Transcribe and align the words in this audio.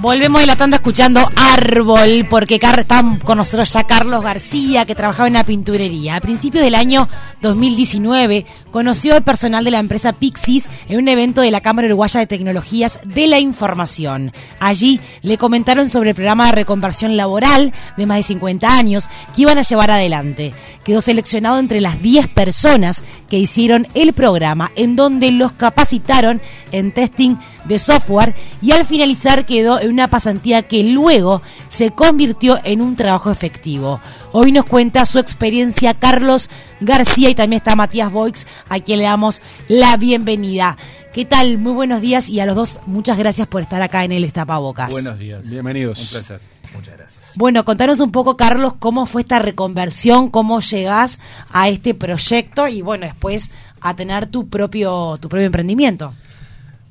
Volvemos 0.00 0.40
de 0.40 0.46
la 0.46 0.54
tanda 0.54 0.76
escuchando 0.76 1.28
Árbol, 1.34 2.24
porque 2.30 2.54
está 2.54 3.02
con 3.24 3.36
nosotros 3.36 3.72
ya 3.72 3.82
Carlos 3.82 4.22
García, 4.22 4.84
que 4.84 4.94
trabajaba 4.94 5.26
en 5.26 5.34
la 5.34 5.42
pinturería. 5.42 6.14
A 6.14 6.20
principios 6.20 6.62
del 6.62 6.76
año 6.76 7.08
2019, 7.42 8.46
conoció 8.70 9.14
al 9.14 9.24
personal 9.24 9.64
de 9.64 9.72
la 9.72 9.80
empresa 9.80 10.12
Pixis 10.12 10.68
en 10.88 10.98
un 10.98 11.08
evento 11.08 11.40
de 11.40 11.50
la 11.50 11.62
Cámara 11.62 11.88
Uruguaya 11.88 12.20
de 12.20 12.28
Tecnologías 12.28 13.00
de 13.02 13.26
la 13.26 13.40
Información. 13.40 14.32
Allí 14.60 15.00
le 15.22 15.36
comentaron 15.36 15.90
sobre 15.90 16.10
el 16.10 16.14
programa 16.14 16.46
de 16.46 16.52
reconversión 16.52 17.16
laboral 17.16 17.72
de 17.96 18.06
más 18.06 18.18
de 18.18 18.22
50 18.22 18.68
años 18.68 19.08
que 19.34 19.42
iban 19.42 19.58
a 19.58 19.62
llevar 19.62 19.90
adelante. 19.90 20.54
Quedó 20.84 21.00
seleccionado 21.00 21.58
entre 21.58 21.80
las 21.80 22.00
10 22.00 22.28
personas 22.28 23.02
que 23.28 23.36
hicieron 23.36 23.88
el 23.94 24.12
programa, 24.12 24.70
en 24.76 24.94
donde 24.94 25.32
los 25.32 25.52
capacitaron 25.52 26.40
en 26.72 26.92
testing 26.92 27.36
de 27.64 27.78
software 27.78 28.34
y 28.62 28.72
al 28.72 28.84
finalizar 28.84 29.46
quedó 29.46 29.80
en 29.80 29.92
una 29.92 30.08
pasantía 30.08 30.62
que 30.62 30.84
luego 30.84 31.42
se 31.68 31.90
convirtió 31.90 32.58
en 32.64 32.80
un 32.80 32.96
trabajo 32.96 33.30
efectivo. 33.30 34.00
Hoy 34.32 34.52
nos 34.52 34.66
cuenta 34.66 35.06
su 35.06 35.18
experiencia 35.18 35.94
Carlos 35.94 36.50
García 36.80 37.30
y 37.30 37.34
también 37.34 37.58
está 37.58 37.76
Matías 37.76 38.12
Boix, 38.12 38.46
a 38.68 38.80
quien 38.80 38.98
le 38.98 39.04
damos 39.04 39.42
la 39.68 39.96
bienvenida. 39.96 40.76
¿Qué 41.12 41.24
tal? 41.24 41.58
Muy 41.58 41.72
buenos 41.72 42.00
días 42.00 42.28
y 42.28 42.40
a 42.40 42.46
los 42.46 42.54
dos 42.54 42.80
muchas 42.86 43.18
gracias 43.18 43.48
por 43.48 43.62
estar 43.62 43.80
acá 43.82 44.04
en 44.04 44.12
el 44.12 44.24
Estapabocas. 44.24 44.90
Buenos 44.90 45.18
días. 45.18 45.42
Bienvenidos. 45.48 45.98
Un 45.98 46.06
placer. 46.06 46.40
Muchas 46.74 46.96
gracias. 46.96 47.32
Bueno, 47.34 47.64
contanos 47.64 48.00
un 48.00 48.12
poco, 48.12 48.36
Carlos, 48.36 48.74
cómo 48.78 49.06
fue 49.06 49.22
esta 49.22 49.38
reconversión, 49.38 50.28
cómo 50.30 50.60
llegás 50.60 51.18
a 51.50 51.68
este 51.68 51.94
proyecto 51.94 52.68
y 52.68 52.82
bueno, 52.82 53.06
después 53.06 53.50
a 53.80 53.94
tener 53.94 54.26
tu 54.26 54.48
propio, 54.48 55.16
tu 55.20 55.28
propio 55.28 55.46
emprendimiento. 55.46 56.14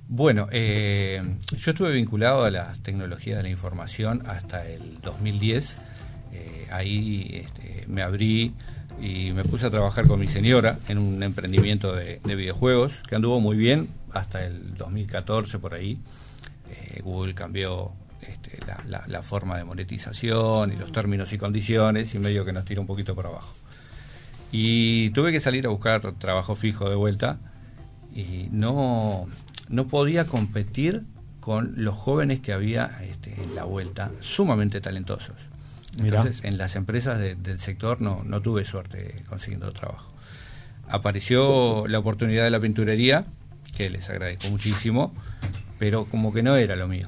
Bueno, 0.09 0.47
eh, 0.51 1.21
yo 1.57 1.71
estuve 1.71 1.91
vinculado 1.91 2.45
a 2.45 2.49
las 2.49 2.79
tecnologías 2.79 3.37
de 3.37 3.43
la 3.43 3.49
información 3.49 4.23
hasta 4.25 4.65
el 4.65 5.01
2010. 5.01 5.77
Eh, 6.31 6.67
ahí 6.71 7.43
este, 7.45 7.83
me 7.87 8.03
abrí 8.03 8.53
y 9.01 9.31
me 9.31 9.43
puse 9.43 9.67
a 9.67 9.69
trabajar 9.69 10.07
con 10.07 10.21
mi 10.21 10.29
señora 10.29 10.79
en 10.87 10.97
un 10.97 11.21
emprendimiento 11.23 11.93
de, 11.93 12.21
videojuegos 12.23 12.93
que 13.07 13.15
anduvo 13.15 13.41
muy 13.41 13.57
bien 13.57 13.89
hasta 14.13 14.45
el 14.45 14.77
2014 14.77 15.59
por 15.59 15.73
ahí. 15.73 15.99
Eh, 16.69 17.01
Google 17.03 17.33
cambió 17.33 17.91
este, 18.21 18.59
la, 18.65 19.03
la, 19.07 19.21
forma 19.21 19.57
de 19.57 19.65
monetización 19.65 20.71
y 20.71 20.77
los 20.77 20.93
términos 20.93 21.33
y 21.33 21.37
condiciones 21.37 22.15
y 22.15 22.19
medio 22.19 22.45
que 22.45 22.53
nos 22.53 22.63
tiró 22.63 22.79
un 22.79 22.87
poquito 22.87 23.13
por 23.13 23.27
abajo. 23.27 23.53
Y 24.53 25.09
tuve 25.09 25.33
que 25.33 25.41
salir 25.41 25.65
a 25.65 25.69
buscar 25.69 26.13
trabajo 26.13 26.55
fijo 26.55 26.89
de 26.89 26.95
vuelta 26.95 27.39
y 28.15 28.47
no 28.51 29.27
no 29.69 29.87
podía 29.87 30.25
competir 30.25 31.03
con 31.39 31.73
los 31.77 31.95
jóvenes 31.95 32.41
que 32.41 32.53
había 32.53 32.99
este, 33.03 33.41
en 33.41 33.55
la 33.55 33.63
vuelta, 33.63 34.11
sumamente 34.19 34.81
talentosos. 34.81 35.35
Entonces, 35.97 36.43
en 36.43 36.57
las 36.57 36.75
empresas 36.75 37.19
del 37.19 37.59
sector 37.59 38.01
no, 38.01 38.21
no 38.23 38.41
tuve 38.41 38.65
suerte 38.65 39.23
consiguiendo 39.27 39.71
trabajo. 39.71 40.11
Apareció 40.89 41.87
la 41.87 41.99
oportunidad 41.99 42.43
de 42.43 42.51
la 42.51 42.59
pinturería, 42.59 43.25
que 43.75 43.89
les 43.89 44.09
agradezco 44.09 44.49
muchísimo, 44.49 45.13
pero 45.79 46.05
como 46.05 46.33
que 46.33 46.43
no 46.43 46.55
era 46.55 46.75
lo 46.75 46.87
mío. 46.87 47.07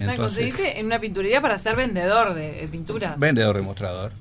Entonces, 0.00 0.18
conseguiste 0.18 0.78
en 0.78 0.86
una 0.86 1.00
pinturería 1.00 1.40
para 1.40 1.58
ser 1.58 1.76
vendedor 1.76 2.34
de, 2.34 2.68
pintura. 2.70 3.16
Vendedor 3.18 3.56
de 3.56 3.62
mostrador. 3.62 4.12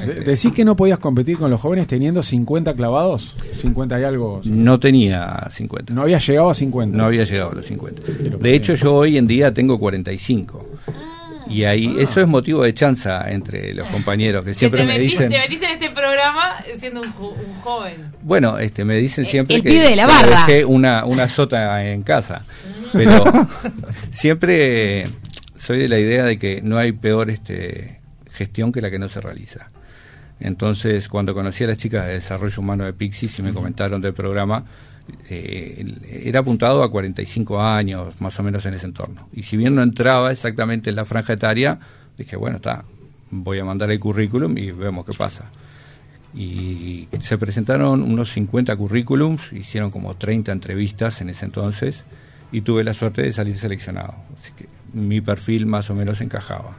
Este, 0.00 0.20
¿Decís 0.20 0.52
que 0.52 0.64
no 0.64 0.76
podías 0.76 0.98
competir 0.98 1.38
con 1.38 1.50
los 1.50 1.60
jóvenes 1.60 1.86
teniendo 1.86 2.22
50 2.22 2.74
clavados? 2.74 3.36
50 3.60 4.00
y 4.00 4.04
algo. 4.04 4.40
No 4.44 4.78
tenía 4.78 5.48
50. 5.50 5.92
No 5.92 6.02
había 6.02 6.18
llegado 6.18 6.50
a 6.50 6.54
50. 6.54 6.96
No 6.96 7.04
había 7.04 7.24
llegado 7.24 7.52
a 7.52 7.54
los 7.54 7.66
50. 7.66 8.02
De 8.38 8.54
hecho, 8.54 8.74
yo 8.74 8.94
hoy 8.94 9.18
en 9.18 9.26
día 9.26 9.52
tengo 9.52 9.78
45. 9.78 10.66
Ah. 10.86 10.92
Y 11.48 11.64
ahí 11.64 11.94
eso 11.98 12.20
es 12.20 12.26
motivo 12.26 12.62
de 12.62 12.74
chanza 12.74 13.30
entre 13.30 13.72
los 13.72 13.86
compañeros 13.88 14.44
que 14.44 14.54
siempre 14.54 14.84
me 14.84 14.98
dicen. 14.98 15.30
Te 15.30 15.38
metiste 15.38 15.66
en 15.66 15.72
este 15.72 15.90
programa 15.90 16.56
siendo 16.76 17.00
un, 17.00 17.12
joven. 17.62 18.12
Bueno, 18.22 18.58
este 18.58 18.84
me 18.84 18.96
dicen 18.96 19.26
siempre 19.26 19.56
el, 19.56 19.62
que, 19.62 19.80
de 19.80 19.96
la 19.96 20.06
barra. 20.06 20.44
dejé 20.46 20.64
una 20.64 21.04
una 21.04 21.28
sota 21.28 21.84
en 21.84 22.02
casa. 22.02 22.44
Pero 22.92 23.24
siempre 24.10 25.06
soy 25.58 25.78
de 25.78 25.88
la 25.88 25.98
idea 25.98 26.24
de 26.24 26.38
que 26.38 26.62
no 26.62 26.78
hay 26.78 26.92
peor 26.92 27.30
este, 27.30 28.00
gestión 28.30 28.72
que 28.72 28.80
la 28.80 28.90
que 28.90 28.98
no 28.98 29.08
se 29.08 29.20
realiza. 29.20 29.70
Entonces, 30.38 31.08
cuando 31.08 31.34
conocí 31.34 31.64
a 31.64 31.68
las 31.68 31.78
chicas 31.78 32.06
de 32.06 32.14
desarrollo 32.14 32.60
humano 32.60 32.84
de 32.84 32.92
Pixis 32.92 33.38
y 33.38 33.42
me 33.42 33.52
comentaron 33.52 34.00
del 34.02 34.12
programa, 34.12 34.64
eh, 35.30 35.84
era 36.24 36.40
apuntado 36.40 36.82
a 36.82 36.90
45 36.90 37.60
años, 37.60 38.20
más 38.20 38.38
o 38.38 38.42
menos 38.42 38.64
en 38.66 38.74
ese 38.74 38.86
entorno. 38.86 39.28
Y 39.32 39.44
si 39.44 39.56
bien 39.56 39.74
no 39.74 39.82
entraba 39.82 40.30
exactamente 40.30 40.90
en 40.90 40.96
la 40.96 41.04
franja 41.04 41.32
etaria, 41.32 41.78
dije, 42.18 42.36
bueno, 42.36 42.56
está, 42.56 42.84
voy 43.30 43.58
a 43.58 43.64
mandar 43.64 43.90
el 43.90 43.98
currículum 43.98 44.56
y 44.58 44.72
vemos 44.72 45.06
qué 45.06 45.14
pasa. 45.14 45.46
Y 46.34 47.08
se 47.20 47.38
presentaron 47.38 48.02
unos 48.02 48.30
50 48.32 48.76
currículums, 48.76 49.52
hicieron 49.54 49.90
como 49.90 50.16
30 50.16 50.52
entrevistas 50.52 51.22
en 51.22 51.30
ese 51.30 51.46
entonces 51.46 52.04
y 52.52 52.60
tuve 52.60 52.84
la 52.84 52.94
suerte 52.94 53.22
de 53.22 53.32
salir 53.32 53.56
seleccionado. 53.56 54.14
Así 54.40 54.52
que 54.52 54.66
mi 54.92 55.20
perfil 55.20 55.66
más 55.66 55.90
o 55.90 55.94
menos 55.94 56.20
encajaba. 56.20 56.76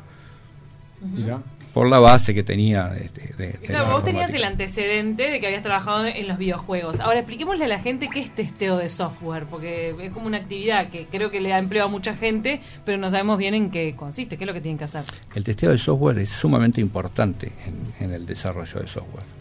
Por 1.74 1.90
la 1.90 2.00
base 2.00 2.34
que 2.34 2.42
tenía 2.42 2.88
de, 2.88 3.60
claro, 3.64 3.92
vos 3.92 4.04
tenías 4.04 4.34
el 4.34 4.44
antecedente 4.44 5.30
de 5.30 5.40
que 5.40 5.46
habías 5.46 5.62
trabajado 5.62 6.06
en 6.06 6.28
los 6.28 6.40
videojuegos. 6.40 7.00
Ahora 7.00 7.20
expliquémosle 7.20 7.66
a 7.66 7.68
la 7.68 7.80
gente 7.80 8.08
qué 8.12 8.20
es 8.20 8.32
testeo 8.32 8.78
de 8.78 8.90
software, 8.90 9.46
porque 9.46 9.96
es 10.02 10.12
como 10.12 10.26
una 10.26 10.38
actividad 10.38 10.90
que 10.90 11.06
creo 11.06 11.30
que 11.30 11.40
le 11.40 11.50
da 11.50 11.60
empleo 11.60 11.86
a 11.86 11.88
mucha 11.88 12.16
gente, 12.16 12.62
pero 12.84 12.98
no 12.98 13.10
sabemos 13.10 13.38
bien 13.38 13.54
en 13.54 13.70
qué 13.70 13.94
consiste, 13.96 14.38
qué 14.38 14.46
es 14.46 14.48
lo 14.48 14.54
que 14.54 14.62
tienen 14.62 14.80
que 14.80 14.86
hacer. 14.86 15.04
El 15.36 15.44
testeo 15.44 15.70
de 15.70 15.78
software 15.78 16.18
es 16.18 16.30
sumamente 16.30 16.82
importante 16.82 17.52
en 18.00 18.12
el 18.12 18.26
desarrollo 18.26 18.80
de 18.80 18.88
software 18.88 19.38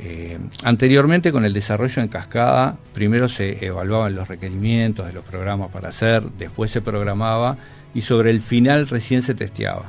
eh, 0.00 0.38
anteriormente 0.62 1.32
con 1.32 1.44
el 1.44 1.52
desarrollo 1.52 2.02
en 2.02 2.08
cascada, 2.08 2.76
primero 2.94 3.28
se 3.28 3.64
evaluaban 3.64 4.14
los 4.14 4.28
requerimientos 4.28 5.06
de 5.06 5.12
los 5.12 5.24
programas 5.24 5.70
para 5.70 5.90
hacer, 5.90 6.22
después 6.38 6.70
se 6.70 6.80
programaba 6.80 7.56
y 7.94 8.02
sobre 8.02 8.30
el 8.30 8.40
final 8.40 8.88
recién 8.88 9.22
se 9.22 9.34
testeaba. 9.34 9.86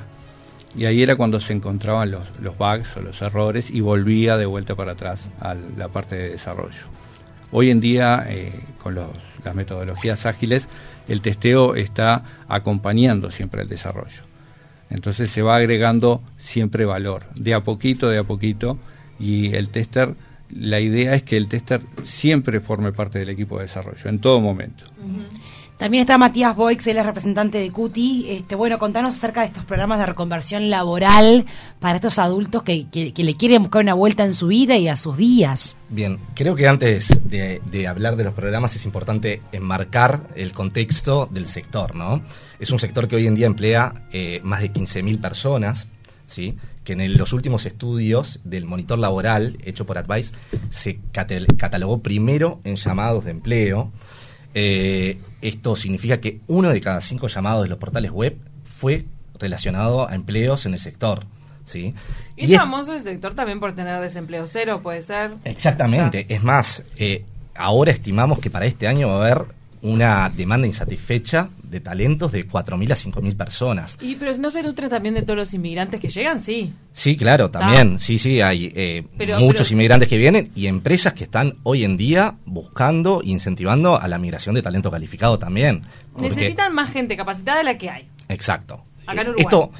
Y 0.75 0.85
ahí 0.85 1.03
era 1.03 1.15
cuando 1.15 1.39
se 1.39 1.53
encontraban 1.53 2.11
los, 2.11 2.23
bugs 2.57 2.95
o 2.97 3.01
los 3.01 3.21
errores 3.21 3.69
y 3.69 3.81
volvía 3.81 4.37
de 4.37 4.45
vuelta 4.45 4.75
para 4.75 4.93
atrás 4.93 5.29
a 5.39 5.55
la 5.77 5.89
parte 5.89 6.15
de 6.15 6.29
desarrollo. 6.29 6.85
Hoy 7.51 7.69
en 7.69 7.81
día, 7.81 8.25
eh, 8.29 8.53
con 8.81 8.95
las 8.95 9.55
metodologías 9.55 10.25
ágiles, 10.25 10.67
el 11.09 11.21
testeo 11.21 11.75
está 11.75 12.23
acompañando 12.47 13.31
siempre 13.31 13.63
el 13.63 13.67
desarrollo. 13.67 14.23
Entonces 14.89 15.29
se 15.29 15.41
va 15.41 15.55
agregando 15.55 16.21
siempre 16.37 16.85
valor, 16.85 17.23
de 17.35 17.53
a 17.53 17.61
poquito, 17.61 18.09
de 18.09 18.19
a 18.19 18.23
poquito, 18.23 18.77
y 19.21 19.53
el 19.53 19.69
tester, 19.69 20.15
la 20.49 20.79
idea 20.79 21.13
es 21.13 21.23
que 21.23 21.37
el 21.37 21.47
tester 21.47 21.81
siempre 22.01 22.59
forme 22.59 22.91
parte 22.91 23.19
del 23.19 23.29
equipo 23.29 23.57
de 23.57 23.65
desarrollo, 23.65 24.09
en 24.09 24.19
todo 24.19 24.41
momento. 24.41 24.83
También 25.81 26.01
está 26.01 26.19
Matías 26.19 26.55
Boix, 26.55 26.85
él 26.85 26.99
es 26.99 27.05
representante 27.07 27.57
de 27.57 27.71
CUTI. 27.71 28.27
Este, 28.29 28.53
bueno, 28.53 28.77
contanos 28.77 29.15
acerca 29.15 29.41
de 29.41 29.47
estos 29.47 29.65
programas 29.65 29.97
de 29.97 30.05
reconversión 30.05 30.69
laboral 30.69 31.47
para 31.79 31.95
estos 31.95 32.19
adultos 32.19 32.61
que, 32.61 32.85
le 33.15 33.35
quieren 33.35 33.63
buscar 33.63 33.81
una 33.81 33.95
vuelta 33.95 34.23
en 34.23 34.35
su 34.35 34.45
vida 34.45 34.77
y 34.77 34.87
a 34.87 34.95
sus 34.95 35.17
días. 35.17 35.75
Bien, 35.89 36.19
creo 36.35 36.53
que 36.53 36.67
antes 36.67 37.21
de, 37.27 37.87
hablar 37.87 38.15
de 38.15 38.25
los 38.25 38.35
programas 38.35 38.75
es 38.75 38.85
importante 38.85 39.41
enmarcar 39.53 40.27
el 40.35 40.53
contexto 40.53 41.27
del 41.31 41.47
sector, 41.47 41.95
¿no? 41.95 42.21
Es 42.59 42.69
un 42.69 42.79
sector 42.79 43.07
que 43.07 43.15
hoy 43.15 43.25
en 43.25 43.33
día 43.33 43.47
emplea 43.47 44.07
eh, 44.11 44.39
más 44.43 44.61
de 44.61 44.71
15.000 44.71 45.19
personas, 45.19 45.87
¿sí? 46.27 46.59
Que 46.83 46.93
en 46.93 47.17
los 47.17 47.33
últimos 47.33 47.65
estudios 47.65 48.39
del 48.43 48.65
monitor 48.65 48.97
laboral 48.97 49.57
hecho 49.63 49.85
por 49.85 49.97
Advice 49.97 50.33
se 50.69 50.99
catalogó 51.13 51.99
primero 52.01 52.59
en 52.63 52.75
llamados 52.75 53.25
de 53.25 53.31
empleo. 53.31 53.91
Eh, 54.53 55.19
esto 55.41 55.75
significa 55.75 56.19
que 56.19 56.41
uno 56.47 56.69
de 56.69 56.81
cada 56.81 57.01
cinco 57.01 57.27
llamados 57.27 57.63
de 57.63 57.69
los 57.69 57.77
portales 57.77 58.11
web 58.11 58.37
fue 58.63 59.05
relacionado 59.39 60.09
a 60.09 60.15
empleos 60.15 60.65
en 60.65 60.73
el 60.73 60.79
sector. 60.79 61.25
¿sí? 61.65 61.93
Y, 62.35 62.53
es 62.53 62.59
famoso 62.59 62.93
el 62.93 63.01
sector 63.01 63.33
también 63.33 63.59
por 63.59 63.73
tener 63.73 63.99
desempleo 64.01 64.47
cero, 64.47 64.81
puede 64.81 65.01
ser. 65.01 65.31
Exactamente. 65.45 66.25
Es 66.29 66.43
más, 66.43 66.83
eh, 66.97 67.25
ahora 67.55 67.91
estimamos 67.91 68.39
que 68.39 68.49
para 68.49 68.65
este 68.65 68.87
año 68.87 69.07
va 69.07 69.15
a 69.15 69.25
haber 69.31 69.45
una 69.81 70.29
demanda 70.29 70.67
insatisfecha 70.67 71.49
de 71.71 71.79
talentos 71.79 72.33
de 72.33 72.47
4.000 72.47 72.91
a 72.91 72.95
5.000 72.95 73.37
personas. 73.37 73.97
Y 74.01 74.15
pero 74.15 74.35
no 74.37 74.49
se 74.51 74.61
nutre 74.61 74.89
también 74.89 75.15
de 75.15 75.21
todos 75.21 75.37
los 75.37 75.53
inmigrantes 75.53 76.01
que 76.01 76.09
llegan, 76.09 76.41
sí. 76.41 76.73
Sí, 76.91 77.15
claro, 77.15 77.49
también. 77.49 77.97
Sí, 77.97 78.19
sí, 78.19 78.41
hay 78.41 78.71
eh, 78.75 79.03
muchos 79.39 79.71
inmigrantes 79.71 80.09
que 80.09 80.17
vienen 80.17 80.51
y 80.53 80.67
empresas 80.67 81.13
que 81.13 81.23
están 81.23 81.55
hoy 81.63 81.85
en 81.85 81.95
día 81.95 82.35
buscando 82.45 83.21
e 83.23 83.29
incentivando 83.29 83.99
a 83.99 84.07
la 84.09 84.17
migración 84.17 84.53
de 84.53 84.61
talento 84.61 84.91
calificado 84.91 85.39
también. 85.39 85.83
Necesitan 86.17 86.75
más 86.75 86.91
gente 86.91 87.15
capacitada 87.15 87.59
de 87.59 87.63
la 87.63 87.77
que 87.77 87.89
hay. 87.89 88.07
Exacto. 88.27 88.83
Acá 89.07 89.21
en 89.21 89.29
Uruguay. 89.29 89.45
Esto, 89.45 89.71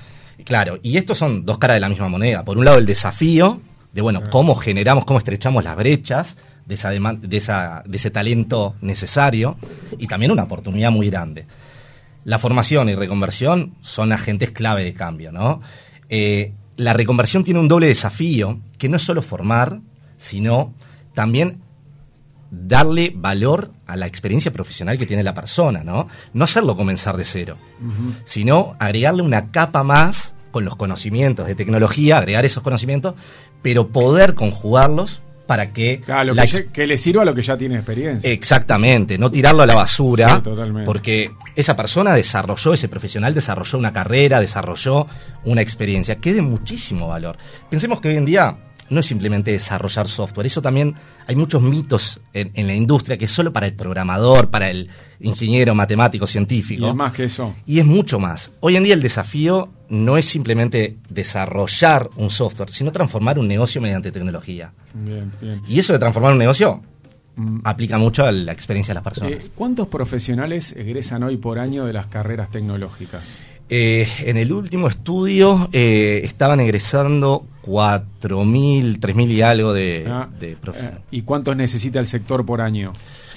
claro, 0.46 0.80
y 0.82 0.96
estos 0.96 1.18
son 1.18 1.46
dos 1.46 1.58
caras 1.58 1.76
de 1.76 1.82
la 1.82 1.90
misma 1.90 2.08
moneda. 2.08 2.46
Por 2.46 2.58
un 2.58 2.64
lado, 2.64 2.78
el 2.78 2.86
desafío 2.86 3.60
de, 3.92 4.02
bueno, 4.02 4.24
cómo 4.32 4.56
generamos, 4.56 5.04
cómo 5.04 5.20
estrechamos 5.20 5.66
las 5.66 5.76
brechas 5.76 6.38
de, 6.66 6.76
esa 6.76 6.90
de, 6.90 7.38
esa, 7.38 7.84
de 7.86 7.98
ese 7.98 8.12
talento 8.12 8.76
necesario 8.80 9.58
y 10.00 10.08
también 10.08 10.32
una 10.32 10.44
oportunidad 10.44 10.90
muy 10.90 11.10
grande. 11.10 11.46
La 12.24 12.40
formación 12.40 12.90
y 12.90 12.96
reconversión 12.96 13.76
son 13.82 14.12
agentes 14.12 14.52
clave 14.52 14.84
de 14.84 14.94
cambio, 14.94 15.32
¿no? 15.32 15.62
Eh, 16.10 16.54
la 16.78 16.94
reconversión 16.94 17.44
tiene 17.44 17.60
un 17.60 17.68
doble 17.68 17.88
desafío, 17.88 18.60
que 18.78 18.90
no 18.90 18.98
es 18.98 19.04
solo 19.04 19.22
formar, 19.22 19.80
sino 20.18 20.74
también 21.14 21.62
darle 22.52 23.14
valor 23.16 23.72
a 23.88 23.96
la 23.96 24.08
experiencia 24.08 24.52
profesional 24.52 24.98
que 24.98 25.06
tiene 25.06 25.24
la 25.24 25.34
persona, 25.34 25.84
¿no? 25.84 26.08
No 26.34 26.44
hacerlo 26.44 26.76
comenzar 26.76 27.18
de 27.18 27.24
cero, 27.24 27.58
sino 28.26 28.76
agregarle 28.78 29.22
una 29.22 29.52
capa 29.52 29.84
más 29.84 30.36
con 30.52 30.66
los 30.66 30.76
conocimientos 30.76 31.48
de 31.48 31.56
tecnología, 31.56 32.18
agregar 32.18 32.44
esos 32.44 32.62
conocimientos, 32.62 33.16
pero 33.62 33.90
poder 33.90 34.34
conjugarlos 34.34 35.22
para 35.52 35.74
que... 35.74 36.00
Claro, 36.00 36.34
la 36.34 36.46
que, 36.46 36.88
le 36.88 36.96
sirva 36.96 37.24
a 37.24 37.26
lo 37.26 37.34
que 37.36 37.42
ya 37.42 37.58
tiene 37.58 37.76
experiencia. 37.76 38.32
Exactamente, 38.32 39.18
no 39.18 39.30
tirarlo 39.30 39.64
a 39.64 39.66
la 39.66 39.76
basura, 39.76 40.30
Sí, 40.30 40.42
totalmente. 40.44 40.86
porque 40.86 41.30
esa 41.58 41.76
persona 41.76 42.14
desarrolló, 42.14 42.74
ese 42.74 42.88
profesional 42.88 43.34
desarrolló 43.34 43.78
una 43.78 43.92
carrera, 43.92 44.40
desarrolló 44.40 45.08
una 45.44 45.62
experiencia 45.62 46.16
que 46.16 46.32
de 46.32 46.42
muchísimo 46.42 47.10
valor. 47.10 47.36
Pensemos 47.70 48.00
que 48.00 48.08
hoy 48.08 48.16
en 48.16 48.24
día 48.24 48.56
no 48.92 49.00
es 49.00 49.06
simplemente 49.06 49.52
desarrollar 49.52 50.08
software, 50.08 50.46
eso 50.46 50.62
también 50.62 50.96
hay 51.28 51.36
muchos 51.36 51.62
mitos 51.62 52.22
en, 52.34 52.52
en 52.54 52.68
la 52.68 52.76
industria 52.76 53.18
que 53.18 53.26
es 53.26 53.32
solo 53.32 53.52
para 53.52 53.66
el 53.66 53.74
programador, 53.74 54.50
para 54.50 54.70
el 54.70 54.90
ingeniero, 55.20 55.74
matemático, 55.74 56.26
y 56.26 56.28
científico. 56.28 56.88
es 56.88 56.96
más 56.96 57.14
que 57.14 57.24
eso. 57.26 57.56
Y 57.66 57.80
es 57.80 57.86
mucho 57.86 58.20
más. 58.20 58.52
Hoy 58.60 58.76
en 58.76 58.84
día 58.84 58.94
el 58.94 59.02
desafío 59.02 59.70
no 59.90 60.18
es 60.18 60.26
simplemente 60.26 60.98
desarrollar 61.10 62.10
un 62.16 62.30
software, 62.30 62.72
sino 62.72 62.92
transformar 62.92 63.40
un 63.40 63.48
negocio 63.48 63.82
mediante 63.82 64.12
tecnología. 64.12 64.72
Bien, 64.94 65.32
bien. 65.42 65.62
Y 65.68 65.80
eso 65.80 65.94
de 65.94 66.00
transformar 66.00 66.34
un 66.34 66.40
negocio 66.40 66.82
Mm. 67.36 67.60
aplica 67.64 67.98
mucho 67.98 68.26
a 68.26 68.32
la 68.32 68.52
experiencia 68.52 68.92
de 68.94 68.96
las 68.96 69.04
personas. 69.04 69.32
Eh, 69.32 69.50
¿Cuántos 69.56 69.88
profesionales 69.88 70.76
egresan 70.76 71.24
hoy 71.24 71.38
por 71.38 71.60
año 71.60 71.86
de 71.86 71.94
las 71.94 72.08
carreras 72.08 72.50
tecnológicas? 72.50 73.40
Eh, 73.70 74.06
en 74.20 74.36
el 74.36 74.52
último 74.52 74.90
estudio 74.90 75.70
eh, 75.72 76.22
estaban 76.24 76.60
egresando 76.60 77.46
4.000, 77.66 79.00
3.000 79.00 79.30
y 79.30 79.42
algo 79.42 79.74
de, 79.74 80.06
Ah, 80.10 80.30
de 80.40 80.52
eh, 80.52 80.58
¿Y 81.12 81.22
cuántos 81.22 81.56
necesita 81.56 82.00
el 82.00 82.08
sector 82.08 82.46
por 82.46 82.62
año? 82.62 82.94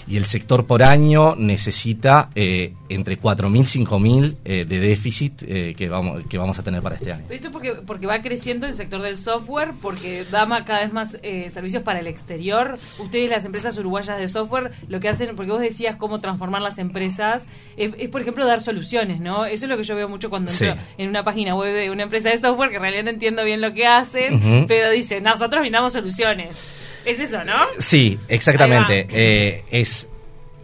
Y 0.06 0.16
el 0.16 0.26
sector 0.26 0.66
por 0.66 0.82
año 0.82 1.34
necesita 1.36 2.30
eh, 2.34 2.74
entre 2.88 3.20
4.000 3.20 3.80
y 3.80 3.84
5.000 3.84 4.36
eh, 4.44 4.64
de 4.64 4.78
déficit 4.78 5.42
eh, 5.46 5.74
que, 5.76 5.88
vamos, 5.88 6.22
que 6.28 6.38
vamos 6.38 6.58
a 6.58 6.62
tener 6.62 6.82
para 6.82 6.96
este 6.96 7.12
año. 7.12 7.24
Esto 7.30 7.48
es 7.48 7.52
porque, 7.52 7.74
porque 7.86 8.06
va 8.06 8.20
creciendo 8.20 8.66
el 8.66 8.74
sector 8.74 9.02
del 9.02 9.16
software, 9.16 9.70
porque 9.80 10.24
da 10.30 10.46
cada 10.64 10.80
vez 10.80 10.92
más 10.92 11.16
eh, 11.22 11.48
servicios 11.50 11.82
para 11.82 12.00
el 12.00 12.06
exterior. 12.06 12.78
Ustedes, 12.98 13.30
las 13.30 13.44
empresas 13.44 13.76
uruguayas 13.78 14.18
de 14.18 14.28
software, 14.28 14.72
lo 14.88 15.00
que 15.00 15.08
hacen, 15.08 15.34
porque 15.36 15.52
vos 15.52 15.60
decías 15.60 15.96
cómo 15.96 16.20
transformar 16.20 16.62
las 16.62 16.78
empresas, 16.78 17.46
es, 17.76 17.92
es, 17.98 18.08
por 18.08 18.20
ejemplo, 18.20 18.46
dar 18.46 18.60
soluciones, 18.60 19.20
¿no? 19.20 19.46
Eso 19.46 19.64
es 19.64 19.70
lo 19.70 19.76
que 19.76 19.82
yo 19.82 19.96
veo 19.96 20.08
mucho 20.08 20.30
cuando 20.30 20.50
Sí. 20.50 20.66
entro 20.66 20.82
en 20.98 21.08
una 21.08 21.22
página 21.22 21.54
web 21.54 21.74
de 21.74 21.90
una 21.90 22.04
empresa 22.04 22.30
de 22.30 22.38
software, 22.38 22.70
que 22.70 22.76
en 22.76 22.82
realidad 22.82 23.04
no 23.04 23.10
entiendo 23.10 23.44
bien 23.44 23.60
lo 23.60 23.72
que 23.72 23.86
hacen, 23.86 24.66
pero 24.68 24.90
dicen, 24.90 25.22
nosotros 25.24 25.60
brindamos 25.62 25.92
soluciones. 25.92 26.83
Es 27.04 27.20
eso, 27.20 27.44
¿no? 27.44 27.54
Sí, 27.78 28.18
exactamente. 28.28 29.06
Eh, 29.10 29.64
es 29.70 30.08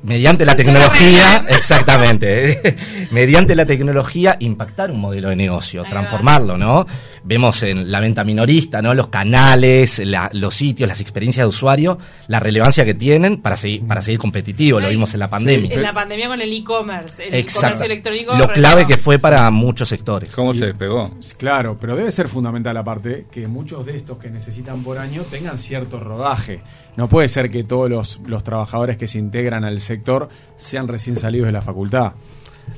mediante 0.03 0.45
la 0.45 0.55
tecnología, 0.55 1.45
exactamente, 1.49 2.77
mediante 3.11 3.55
la 3.55 3.67
tecnología 3.67 4.37
impactar 4.41 4.91
un 4.91 5.01
modelo 5.01 5.29
de 5.29 5.37
negocio, 5.37 5.85
transformarlo, 5.89 6.57
¿no? 6.57 6.87
Vemos 7.23 7.63
en 7.63 7.91
la 7.91 8.01
venta 8.01 8.25
minorista, 8.25 8.81
¿no? 8.81 8.95
Los 8.95 9.09
canales, 9.09 9.99
la- 9.99 10.31
los 10.33 10.55
sitios, 10.55 10.89
las 10.89 11.01
experiencias 11.01 11.45
de 11.45 11.49
usuario, 11.49 11.99
la 12.29 12.41
relevancia 12.41 12.85
que 12.85 12.95
tienen 12.95 13.39
para 13.43 13.57
seguir, 13.57 13.87
para 13.87 14.01
seguir 14.03 14.19
competitivo, 14.19 14.81
lo 14.81 14.89
vimos 14.89 15.13
en 15.15 15.21
la 15.21 15.29
pandemia. 15.29 15.75
En 15.75 15.83
la 15.83 15.93
pandemia 15.93 16.29
con 16.29 16.41
el 16.41 16.53
e-commerce, 16.53 17.29
el 17.29 17.35
Exacto. 17.35 17.61
comercio 17.61 17.87
electrónico. 17.87 18.37
Lo 18.37 18.49
clave 18.49 18.87
que 18.87 18.97
fue 18.97 19.19
para 19.19 19.51
muchos 19.51 19.89
sectores. 19.89 20.35
¿Cómo 20.35 20.55
Y- 20.55 20.59
se 20.59 20.67
despegó? 20.67 21.11
Claro, 21.37 21.77
pero 21.81 21.97
debe 21.97 22.11
ser 22.13 22.29
fundamental 22.29 22.77
aparte 22.77 23.27
que 23.31 23.47
muchos 23.49 23.85
de 23.85 23.97
estos 23.97 24.19
que 24.19 24.31
necesitan 24.31 24.83
por 24.83 24.99
año 24.99 25.23
tengan 25.31 25.59
cierto 25.59 26.01
rodaje. 26.01 26.61
No 26.97 27.09
puede 27.09 27.29
ser 27.29 27.51
que 27.51 27.65
todos 27.65 27.89
los, 27.91 28.21
los 28.27 28.43
trabajadores 28.43 28.97
que 28.99 29.07
se 29.09 29.19
integran 29.19 29.65
al 29.65 29.81
sector 29.91 30.29
sean 30.57 30.89
recién 30.89 31.17
salidos 31.17 31.47
de 31.47 31.53
la 31.53 31.63
facultad. 31.63 32.13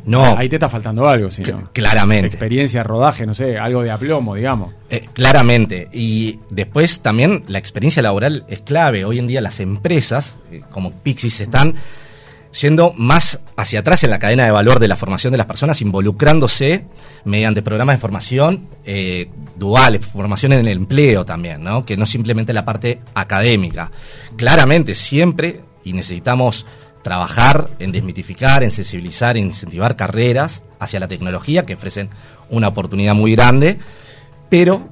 No, 0.04 0.36
Ahí 0.36 0.48
te 0.48 0.56
está 0.56 0.68
faltando 0.68 1.08
algo, 1.08 1.30
si 1.30 1.42
no. 1.42 1.70
claramente. 1.72 2.26
Experiencia, 2.26 2.82
rodaje, 2.82 3.26
no 3.26 3.34
sé, 3.34 3.58
algo 3.58 3.82
de 3.82 3.90
aplomo, 3.90 4.34
digamos. 4.34 4.72
Eh, 4.90 5.08
claramente. 5.12 5.88
Y 5.92 6.40
después 6.50 7.02
también 7.02 7.44
la 7.46 7.58
experiencia 7.58 8.02
laboral 8.02 8.44
es 8.48 8.62
clave. 8.62 9.04
Hoy 9.04 9.18
en 9.18 9.26
día 9.26 9.40
las 9.40 9.60
empresas, 9.60 10.36
eh, 10.50 10.62
como 10.70 10.92
Pixis, 10.92 11.40
están 11.40 11.74
yendo 12.60 12.92
más 12.96 13.40
hacia 13.56 13.80
atrás 13.80 14.04
en 14.04 14.10
la 14.10 14.18
cadena 14.18 14.44
de 14.44 14.50
valor 14.50 14.78
de 14.78 14.88
la 14.88 14.96
formación 14.96 15.30
de 15.30 15.38
las 15.38 15.46
personas, 15.46 15.80
involucrándose 15.80 16.84
mediante 17.24 17.62
programas 17.62 17.96
de 17.96 18.00
formación 18.00 18.68
eh, 18.84 19.30
duales, 19.56 20.04
formación 20.04 20.52
en 20.52 20.60
el 20.60 20.78
empleo 20.78 21.24
también, 21.24 21.62
¿no? 21.62 21.84
que 21.84 21.96
no 21.96 22.06
simplemente 22.06 22.52
la 22.52 22.64
parte 22.64 23.00
académica. 23.14 23.90
Claramente, 24.36 24.94
siempre, 24.94 25.60
y 25.84 25.92
necesitamos 25.92 26.66
trabajar 27.02 27.70
en 27.78 27.92
desmitificar, 27.92 28.62
en 28.62 28.70
sensibilizar, 28.70 29.36
en 29.36 29.46
incentivar 29.46 29.96
carreras 29.96 30.62
hacia 30.78 31.00
la 31.00 31.08
tecnología 31.08 31.64
que 31.64 31.74
ofrecen 31.74 32.08
una 32.50 32.68
oportunidad 32.68 33.14
muy 33.14 33.32
grande, 33.34 33.78
pero 34.48 34.88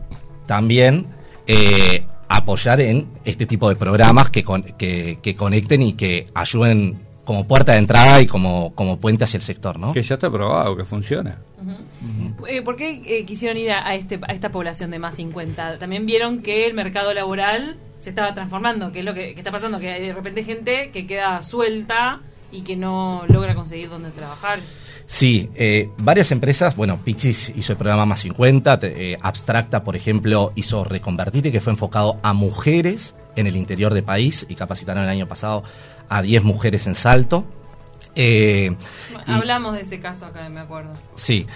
también 0.46 1.06
eh, 1.46 2.04
apoyar 2.28 2.80
en 2.80 3.06
este 3.24 3.46
tipo 3.46 3.68
de 3.68 3.76
programas 3.76 4.30
que, 4.30 4.42
con- 4.44 4.62
que, 4.62 5.18
que 5.22 5.34
conecten 5.34 5.82
y 5.82 5.92
que 5.94 6.28
ayuden 6.34 6.98
como 7.24 7.46
puerta 7.46 7.72
de 7.72 7.78
entrada 7.78 8.20
y 8.20 8.26
como, 8.26 8.74
como 8.74 8.98
puente 8.98 9.22
hacia 9.24 9.36
el 9.36 9.42
sector, 9.44 9.78
¿no? 9.78 9.92
Que 9.92 10.02
ya 10.02 10.14
está 10.14 10.28
probado, 10.30 10.76
que 10.76 10.84
funciona. 10.84 11.38
Eh, 12.48 12.62
¿Por 12.62 12.74
qué 12.74 13.02
eh, 13.04 13.24
quisieron 13.24 13.56
ir 13.56 13.70
a, 13.70 13.86
a 13.86 13.94
este, 13.94 14.18
a 14.26 14.32
esta 14.32 14.48
población 14.50 14.90
de 14.90 14.98
más 14.98 15.14
50? 15.16 15.78
También 15.78 16.06
vieron 16.06 16.42
que 16.42 16.66
el 16.66 16.74
mercado 16.74 17.12
laboral 17.14 17.76
se 18.00 18.08
estaba 18.10 18.34
transformando, 18.34 18.90
que 18.90 18.98
es 19.00 19.04
lo 19.04 19.14
que, 19.14 19.30
está 19.30 19.52
pasando, 19.52 19.78
que 19.78 19.90
hay 19.92 20.08
de 20.08 20.12
repente 20.12 20.42
gente 20.42 20.90
que 20.92 21.06
queda 21.06 21.42
suelta 21.44 22.20
y 22.50 22.62
que 22.62 22.74
no 22.76 23.22
logra 23.28 23.54
conseguir 23.54 23.88
dónde 23.88 24.10
trabajar. 24.10 24.58
Sí, 25.06 25.48
eh, 25.54 25.88
varias 25.98 26.30
empresas, 26.32 26.74
bueno, 26.76 27.00
Pixis 27.04 27.52
hizo 27.56 27.72
el 27.72 27.78
programa 27.78 28.06
Más 28.06 28.20
50, 28.20 28.78
te- 28.80 29.12
eh, 29.12 29.18
Abstracta, 29.20 29.84
por 29.84 29.94
ejemplo, 29.96 30.52
hizo 30.56 30.82
Reconvertite, 30.84 31.52
que 31.52 31.60
fue 31.60 31.72
enfocado 31.72 32.18
a 32.22 32.32
mujeres 32.32 33.14
en 33.36 33.46
el 33.46 33.56
interior 33.56 33.92
del 33.94 34.02
país 34.04 34.46
y 34.48 34.54
capacitaron 34.56 35.04
el 35.04 35.08
año 35.08 35.26
pasado 35.28 35.62
a 36.08 36.22
10 36.22 36.42
mujeres 36.42 36.86
en 36.86 36.94
Salto. 36.94 37.44
Eh, 38.14 38.72
y- 39.26 39.30
Hablamos 39.30 39.74
de 39.74 39.82
ese 39.82 40.00
caso 40.00 40.26
acá, 40.26 40.48
me 40.48 40.60
acuerdo. 40.60 40.90
Sí. 41.14 41.46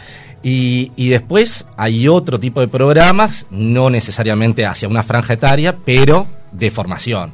Y, 0.43 0.93
y 0.97 1.09
después 1.09 1.67
hay 1.77 2.07
otro 2.09 2.39
tipo 2.39 2.61
de 2.61 2.69
programas, 2.69 3.47
no 3.51 3.89
necesariamente 3.91 4.67
hacia 4.67 4.89
una 4.89 5.03
franja 5.03 5.33
etaria, 5.35 5.77
pero 5.85 6.27
de 6.53 6.71
formación. 6.71 7.33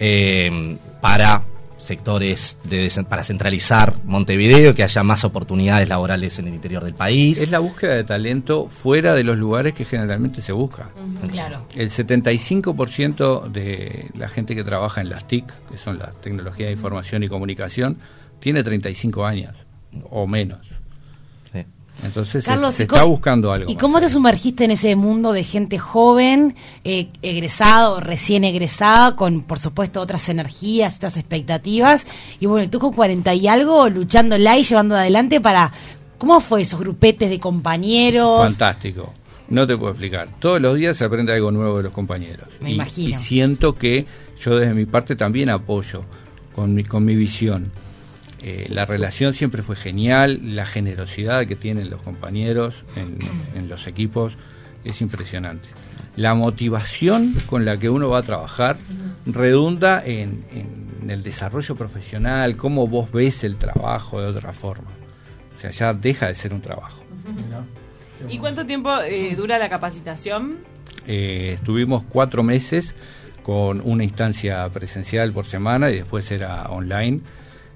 eh, 0.00 0.76
para 1.00 1.42
sectores, 1.78 2.58
de, 2.64 2.86
desen- 2.88 3.04
para 3.06 3.22
centralizar 3.22 3.94
Montevideo, 4.04 4.74
que 4.74 4.82
haya 4.82 5.02
más 5.04 5.24
oportunidades 5.24 5.88
laborales 5.88 6.38
en 6.38 6.48
el 6.48 6.54
interior 6.54 6.82
del 6.82 6.94
país. 6.94 7.38
Es 7.40 7.50
la 7.50 7.60
búsqueda 7.60 7.94
de 7.94 8.02
talento 8.02 8.68
fuera 8.68 9.14
de 9.14 9.22
los 9.22 9.36
lugares 9.36 9.74
que 9.74 9.84
generalmente 9.84 10.40
se 10.42 10.52
busca. 10.52 10.88
Claro. 11.30 11.66
El 11.76 11.90
75% 11.90 13.48
de 13.50 14.06
la 14.16 14.28
gente 14.28 14.54
que 14.54 14.64
trabaja 14.64 15.00
en 15.00 15.10
las 15.10 15.28
TIC, 15.28 15.44
que 15.70 15.78
son 15.78 15.98
las 15.98 16.18
tecnologías 16.20 16.68
de 16.68 16.72
información 16.72 17.22
y 17.22 17.28
comunicación, 17.28 17.98
tiene 18.40 18.62
35 18.62 19.24
años 19.24 19.54
o 20.10 20.26
menos. 20.26 20.58
Sí. 21.52 21.64
Entonces 22.04 22.44
se- 22.44 22.50
Carlos, 22.50 22.74
se, 22.74 22.82
¿y 22.82 22.86
está 22.86 23.04
buscando 23.04 23.52
algo. 23.52 23.70
¿Y 23.70 23.76
cómo 23.76 24.00
te 24.00 24.08
sumergiste 24.08 24.64
en 24.64 24.70
ese 24.72 24.94
mundo 24.96 25.32
de 25.32 25.44
gente 25.44 25.78
joven, 25.78 26.54
eh, 26.84 27.08
egresado, 27.22 28.00
recién 28.00 28.44
egresada, 28.44 29.16
con 29.16 29.42
por 29.42 29.58
supuesto 29.58 30.00
otras 30.00 30.28
energías, 30.28 30.96
otras 30.96 31.16
expectativas? 31.16 32.06
Y 32.40 32.46
bueno, 32.46 32.68
tú 32.70 32.78
con 32.78 32.92
40 32.92 33.32
y 33.34 33.48
algo, 33.48 33.88
luchándola 33.88 34.58
y 34.58 34.62
llevando 34.64 34.96
adelante 34.96 35.40
para... 35.40 35.72
¿Cómo 36.18 36.40
fue 36.40 36.62
esos 36.62 36.80
grupetes 36.80 37.28
de 37.28 37.38
compañeros? 37.38 38.38
Fantástico. 38.40 39.12
No 39.50 39.66
te 39.66 39.76
puedo 39.76 39.90
explicar. 39.92 40.28
Todos 40.38 40.60
los 40.62 40.74
días 40.76 40.96
se 40.96 41.04
aprende 41.04 41.32
algo 41.34 41.50
nuevo 41.52 41.76
de 41.76 41.82
los 41.84 41.92
compañeros. 41.92 42.48
Me 42.60 42.70
y, 42.70 42.74
imagino. 42.74 43.10
y 43.10 43.12
siento 43.20 43.74
que 43.74 44.06
yo 44.40 44.56
desde 44.56 44.72
mi 44.72 44.86
parte 44.86 45.14
también 45.14 45.50
apoyo 45.50 46.04
con 46.54 46.72
mi, 46.74 46.84
con 46.84 47.04
mi 47.04 47.14
visión. 47.14 47.70
Eh, 48.48 48.66
la 48.68 48.84
relación 48.84 49.34
siempre 49.34 49.64
fue 49.64 49.74
genial, 49.74 50.38
la 50.54 50.66
generosidad 50.66 51.46
que 51.46 51.56
tienen 51.56 51.90
los 51.90 52.00
compañeros 52.00 52.84
en, 52.94 53.18
en 53.56 53.68
los 53.68 53.88
equipos 53.88 54.38
es 54.84 55.00
impresionante. 55.00 55.68
La 56.14 56.32
motivación 56.34 57.34
con 57.46 57.64
la 57.64 57.76
que 57.76 57.90
uno 57.90 58.08
va 58.08 58.18
a 58.18 58.22
trabajar 58.22 58.76
redunda 59.26 60.00
en, 60.06 60.44
en 60.52 61.10
el 61.10 61.24
desarrollo 61.24 61.74
profesional, 61.74 62.56
cómo 62.56 62.86
vos 62.86 63.10
ves 63.10 63.42
el 63.42 63.56
trabajo 63.56 64.22
de 64.22 64.28
otra 64.28 64.52
forma. 64.52 64.92
O 65.56 65.60
sea, 65.60 65.70
ya 65.70 65.92
deja 65.92 66.28
de 66.28 66.36
ser 66.36 66.54
un 66.54 66.60
trabajo. 66.60 67.02
¿Y 68.28 68.38
cuánto 68.38 68.64
tiempo 68.64 68.96
eh, 69.02 69.34
dura 69.34 69.58
la 69.58 69.68
capacitación? 69.68 70.58
Eh, 71.08 71.54
estuvimos 71.54 72.04
cuatro 72.04 72.44
meses 72.44 72.94
con 73.42 73.80
una 73.80 74.04
instancia 74.04 74.68
presencial 74.68 75.32
por 75.32 75.46
semana 75.46 75.90
y 75.90 75.96
después 75.96 76.30
era 76.30 76.62
online. 76.70 77.22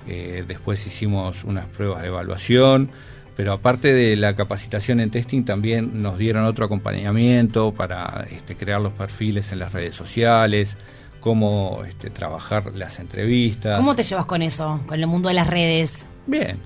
Eh, 0.07 0.45
después 0.47 0.87
hicimos 0.87 1.45
unas 1.45 1.67
pruebas 1.67 2.03
de 2.03 2.09
evaluación, 2.09 2.91
pero 3.37 3.53
aparte 3.53 3.93
de 3.93 4.17
la 4.17 4.35
capacitación 4.35 5.01
en 5.01 5.11
testing, 5.11 5.45
también 5.45 6.03
nos 6.03 6.19
dieron 6.19 6.45
otro 6.45 6.65
acompañamiento 6.65 7.73
para 7.73 8.27
este, 8.31 8.57
crear 8.57 8.81
los 8.81 8.93
perfiles 8.93 9.53
en 9.53 9.61
las 9.61 9.73
redes 9.73 9.95
sociales, 9.95 10.77
cómo 11.21 11.83
este, 11.89 12.11
trabajar 12.11 12.75
las 12.75 12.99
entrevistas. 12.99 13.79
¿Cómo 13.79 13.95
te 13.95 14.03
llevas 14.03 14.27
con 14.27 14.43
eso, 14.43 14.81
con 14.87 14.99
el 14.99 15.07
mundo 15.07 15.29
de 15.29 15.35
las 15.35 15.47
redes? 15.47 16.05
Bien, 16.27 16.59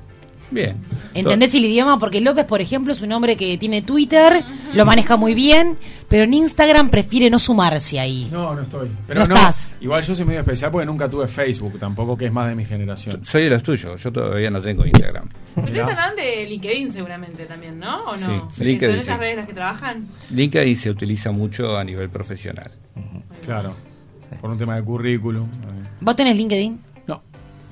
bien. 0.51 0.77
¿Entendés 1.13 1.55
el 1.55 1.65
idioma? 1.65 1.99
Porque 1.99 2.21
López, 2.21 2.45
por 2.45 2.61
ejemplo, 2.61 2.93
es 2.93 3.03
un 3.03 3.13
hombre 3.13 3.37
que 3.37 3.57
tiene 3.59 3.83
Twitter, 3.83 4.45
lo 4.75 4.85
maneja 4.85 5.17
muy 5.17 5.35
bien, 5.35 5.77
pero 6.09 6.25
en 6.25 6.35
Instagram 6.35 6.91
prefiere 6.91 7.31
no 7.31 7.39
sumarse 7.39 7.99
ahí. 8.01 8.29
No, 8.31 8.55
no 8.55 8.63
estoy. 8.63 8.91
Pero 9.07 9.27
No 9.27 9.35
estás. 9.35 9.69
Igual 9.81 10.03
yo 10.03 10.15
soy 10.15 10.25
medio 10.25 10.41
especial 10.41 10.71
porque 10.71 10.87
nunca 10.87 11.09
tuve 11.09 11.29
Facebook 11.29 11.79
tampoco, 11.79 12.17
que 12.17 12.27
es 12.27 12.33
más 12.33 12.49
de 12.49 12.55
mi 12.55 12.65
generación. 12.65 13.25
Soy 13.25 13.45
de 13.45 13.51
los 13.51 13.63
tuyos, 13.63 14.03
yo 14.03 14.13
todavía 14.13 14.51
no 14.51 14.61
tengo 14.61 14.85
Instagram. 14.85 15.29
Ustedes 15.57 15.85
hablan 15.85 16.17
de 16.17 16.47
LinkedIn 16.47 16.93
seguramente 16.93 17.47
también, 17.47 17.79
¿no? 17.79 18.01
¿O 18.03 18.17
no? 18.17 18.51
Sí, 18.51 18.65
LinkedIn, 18.65 18.97
¿Son 18.97 19.01
esas 19.01 19.19
redes 19.19 19.37
las 19.37 19.47
que 19.47 19.55
trabajan? 19.55 20.07
LinkedIn 20.31 20.77
se 20.77 20.91
utiliza 20.91 21.31
mucho 21.31 21.77
a 21.79 21.85
nivel 21.85 22.09
profesional. 22.11 22.71
Claro. 23.45 23.75
Por 24.41 24.51
un 24.51 24.59
tema 24.59 24.77
de 24.77 24.83
currículum. 24.83 25.49
¿Vos 26.01 26.17
tenés 26.17 26.37
LinkedIn? 26.37 26.81
No, 27.07 27.23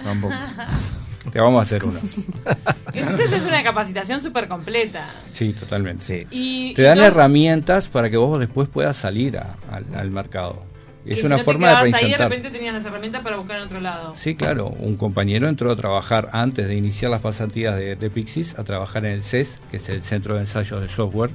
tampoco. 0.02 0.35
Te 1.31 1.41
vamos 1.41 1.61
a 1.61 1.62
hacer 1.62 1.85
uno. 1.85 2.00
Entonces 2.93 3.33
es 3.33 3.47
una 3.47 3.62
capacitación 3.62 4.21
súper 4.21 4.49
completa. 4.49 5.07
Sí, 5.33 5.52
totalmente. 5.52 6.02
Sí. 6.05 6.26
Y, 6.31 6.75
Te 6.75 6.83
y 6.83 6.85
dan 6.85 6.99
no- 6.99 7.05
herramientas 7.05 7.88
para 7.88 8.11
que 8.11 8.17
vos 8.17 8.38
después 8.38 8.69
puedas 8.69 8.97
salir 8.97 9.38
a- 9.38 9.57
al, 9.71 9.85
al 9.95 10.11
mercado. 10.11 10.64
que 11.05 11.12
Es 11.12 11.21
si 11.21 11.26
una 11.26 11.37
no 11.37 11.38
te 11.38 11.45
forma 11.45 11.69
de 11.69 11.73
quedabas 11.91 12.02
ahí, 12.02 12.11
de 12.11 12.17
repente 12.19 12.50
tenías 12.50 12.75
las 12.75 12.85
herramientas 12.85 13.23
para 13.23 13.37
buscar 13.37 13.59
en 13.59 13.62
otro 13.64 13.81
lado. 13.81 14.14
Sí, 14.17 14.35
claro. 14.35 14.67
Un 14.69 14.97
compañero 14.97 15.49
entró 15.49 15.71
a 15.71 15.76
trabajar 15.76 16.29
antes 16.33 16.67
de 16.67 16.75
iniciar 16.75 17.11
las 17.11 17.21
pasantías 17.21 17.76
de, 17.76 17.95
de 17.97 18.11
Pixis, 18.11 18.59
a 18.59 18.64
trabajar 18.64 19.05
en 19.07 19.12
el 19.12 19.23
CES, 19.23 19.59
que 19.71 19.76
es 19.79 19.88
el 19.88 20.02
Centro 20.02 20.35
de 20.35 20.41
Ensayos 20.43 20.81
de 20.83 20.88
Software 20.88 21.31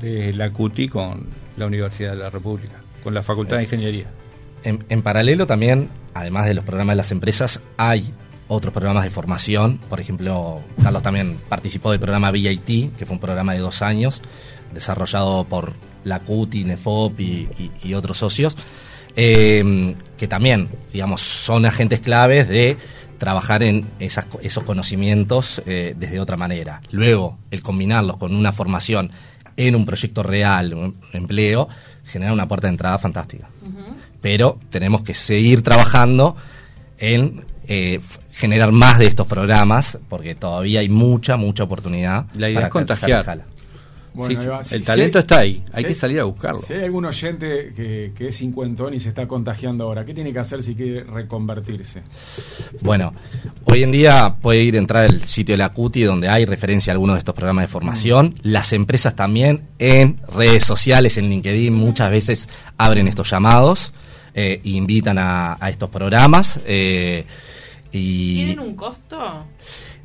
de 0.00 0.32
la 0.32 0.50
CUTI 0.52 0.88
con 0.88 1.26
la 1.56 1.66
Universidad 1.66 2.12
de 2.12 2.16
la 2.18 2.30
República, 2.30 2.76
con 3.02 3.12
la 3.12 3.22
Facultad 3.22 3.56
de 3.58 3.64
Ingeniería. 3.64 4.06
En, 4.64 4.84
en 4.88 5.02
paralelo 5.02 5.46
también, 5.46 5.88
además 6.14 6.46
de 6.46 6.54
los 6.54 6.64
programas 6.64 6.92
de 6.94 6.98
las 6.98 7.10
empresas, 7.12 7.60
hay 7.76 8.12
otros 8.52 8.72
programas 8.72 9.04
de 9.04 9.10
formación. 9.10 9.78
Por 9.88 10.00
ejemplo, 10.00 10.60
Carlos 10.82 11.02
también 11.02 11.38
participó 11.48 11.90
del 11.90 12.00
programa 12.00 12.30
VIT, 12.30 12.96
que 12.96 13.06
fue 13.06 13.14
un 13.14 13.20
programa 13.20 13.52
de 13.54 13.60
dos 13.60 13.82
años, 13.82 14.22
desarrollado 14.72 15.44
por 15.44 15.72
la 16.04 16.20
CUTI, 16.20 16.64
NEFOP 16.64 17.20
y, 17.20 17.48
y- 17.58 17.70
y 17.84 17.94
otros 17.94 18.18
socios, 18.18 18.56
eh, 19.16 19.94
que 20.16 20.28
también, 20.28 20.68
digamos, 20.92 21.20
son 21.20 21.66
agentes 21.66 22.00
claves 22.00 22.48
de 22.48 22.76
trabajar 23.18 23.62
en 23.62 23.88
esas 24.00 24.26
esos 24.42 24.64
conocimientos 24.64 25.62
eh, 25.66 25.94
desde 25.96 26.18
otra 26.18 26.36
manera. 26.36 26.80
Luego, 26.90 27.38
el 27.50 27.62
combinarlos 27.62 28.16
con 28.16 28.34
una 28.34 28.52
formación 28.52 29.10
en 29.56 29.76
un 29.76 29.84
proyecto 29.84 30.22
real, 30.22 30.74
un 30.74 30.96
empleo, 31.12 31.68
genera 32.04 32.32
una 32.32 32.48
puerta 32.48 32.66
de 32.66 32.72
entrada 32.72 32.98
fantástica 32.98 33.48
pero 34.20 34.58
tenemos 34.70 35.02
que 35.02 35.14
seguir 35.14 35.62
trabajando 35.62 36.36
en 36.98 37.44
eh, 37.68 38.00
generar 38.32 38.72
más 38.72 38.98
de 38.98 39.06
estos 39.06 39.26
programas, 39.26 39.98
porque 40.08 40.34
todavía 40.34 40.80
hay 40.80 40.88
mucha, 40.88 41.36
mucha 41.36 41.64
oportunidad. 41.64 42.26
La 42.34 42.48
idea 42.48 42.56
para 42.56 42.66
es 42.66 42.72
contagiar. 42.72 43.44
Bueno, 44.14 44.34
Sí, 44.34 44.40
ahí 44.42 44.46
va. 44.46 44.62
sí, 44.62 44.68
Si- 44.68 44.74
el 44.76 44.80
si 44.82 44.86
talento 44.86 45.18
hay- 45.18 45.22
está 45.22 45.38
ahí, 45.38 45.64
hay 45.72 45.82
si 45.84 45.88
que 45.88 45.94
salir 45.94 46.20
a 46.20 46.24
buscarlo. 46.24 46.60
Si 46.60 46.74
hay 46.74 46.84
algún 46.84 47.06
oyente 47.06 47.72
que, 47.74 48.12
que 48.14 48.28
es 48.28 48.36
cincuentón 48.36 48.92
y 48.92 49.00
se 49.00 49.08
está 49.08 49.26
contagiando 49.26 49.84
ahora, 49.84 50.04
¿qué 50.04 50.12
tiene 50.12 50.34
que 50.34 50.38
hacer 50.38 50.62
si 50.62 50.74
quiere 50.74 51.02
reconvertirse? 51.04 52.02
Bueno, 52.82 53.14
hoy 53.64 53.82
en 53.82 53.90
día 53.92 54.36
puede 54.42 54.62
ir 54.64 54.74
a 54.74 54.78
entrar 54.78 55.04
al 55.04 55.22
sitio 55.22 55.54
de 55.54 55.56
la 55.56 55.70
CUTI 55.70 56.02
donde 56.02 56.28
hay 56.28 56.44
referencia 56.44 56.92
a 56.92 56.94
algunos 56.94 57.14
de 57.14 57.20
estos 57.20 57.34
programas 57.34 57.62
de 57.64 57.68
formación. 57.68 58.38
Las 58.42 58.74
empresas 58.74 59.16
también 59.16 59.62
en 59.78 60.20
redes 60.30 60.64
sociales, 60.64 61.16
en 61.16 61.30
LinkedIn, 61.30 61.72
muchas 61.72 62.10
veces 62.10 62.48
abren 62.76 63.08
estos 63.08 63.30
llamados 63.30 63.94
eh, 64.34 64.60
invitan 64.64 65.18
a, 65.18 65.56
a 65.60 65.70
estos 65.70 65.90
programas. 65.90 66.60
eh, 66.66 67.24
y 67.92 68.44
¿Tienen 68.46 68.60
un 68.60 68.74
costo? 68.74 69.44